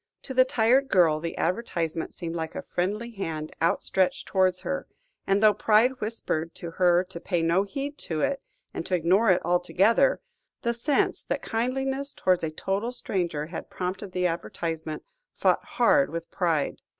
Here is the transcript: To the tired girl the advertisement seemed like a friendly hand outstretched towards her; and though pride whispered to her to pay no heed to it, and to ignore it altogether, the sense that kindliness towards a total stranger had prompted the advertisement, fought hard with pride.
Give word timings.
To 0.23 0.33
the 0.33 0.45
tired 0.45 0.87
girl 0.87 1.19
the 1.19 1.37
advertisement 1.37 2.11
seemed 2.11 2.33
like 2.35 2.55
a 2.55 2.63
friendly 2.63 3.11
hand 3.11 3.55
outstretched 3.61 4.27
towards 4.27 4.61
her; 4.61 4.87
and 5.27 5.43
though 5.43 5.53
pride 5.53 6.01
whispered 6.01 6.55
to 6.55 6.71
her 6.71 7.03
to 7.03 7.19
pay 7.19 7.43
no 7.43 7.61
heed 7.61 7.99
to 8.09 8.21
it, 8.21 8.41
and 8.73 8.83
to 8.87 8.95
ignore 8.95 9.29
it 9.29 9.45
altogether, 9.45 10.19
the 10.63 10.73
sense 10.73 11.21
that 11.25 11.43
kindliness 11.43 12.15
towards 12.15 12.43
a 12.43 12.49
total 12.49 12.91
stranger 12.91 13.45
had 13.45 13.69
prompted 13.69 14.11
the 14.11 14.25
advertisement, 14.25 15.03
fought 15.33 15.63
hard 15.63 16.09
with 16.09 16.31
pride. 16.31 16.81